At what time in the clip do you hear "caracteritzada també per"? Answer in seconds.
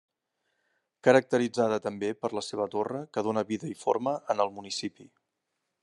1.07-2.31